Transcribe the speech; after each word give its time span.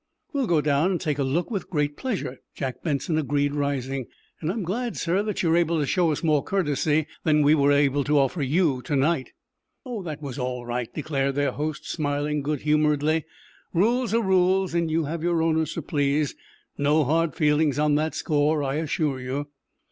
"We'll 0.33 0.47
go 0.47 0.61
down 0.61 0.89
and 0.89 0.99
take 0.99 1.19
a 1.19 1.23
look 1.23 1.51
with 1.51 1.69
great 1.69 1.95
pleasure," 1.95 2.39
Jack 2.55 2.81
Benson 2.81 3.19
agreed, 3.19 3.53
rising. 3.53 4.07
"And 4.41 4.51
I'm 4.51 4.63
glad, 4.63 4.97
sir, 4.97 5.21
that 5.21 5.43
you're 5.43 5.55
able 5.55 5.77
to 5.79 5.85
show 5.85 6.11
us 6.11 6.23
more 6.23 6.43
courtesy 6.43 7.05
than 7.23 7.43
we 7.43 7.53
were 7.53 7.71
able 7.71 8.03
to 8.05 8.17
offer 8.17 8.41
you 8.41 8.81
to 8.85 8.95
night." 8.95 9.33
"Oh, 9.85 10.01
that 10.01 10.19
was 10.19 10.39
all 10.39 10.65
right," 10.65 10.91
declared 10.91 11.35
their 11.35 11.51
host, 11.51 11.87
smiling 11.87 12.41
good 12.41 12.61
humoredly. 12.61 13.25
"Rules 13.75 14.11
are 14.15 14.23
rules, 14.23 14.73
and 14.73 14.89
you 14.89 15.03
have 15.03 15.21
your 15.21 15.43
owners 15.43 15.75
to 15.75 15.83
please. 15.83 16.33
No 16.79 17.03
hard 17.03 17.35
feelings 17.35 17.77
on 17.77 17.93
that 17.93 18.15
score, 18.15 18.63
I 18.63 18.77
assure 18.77 19.19
you." 19.19 19.49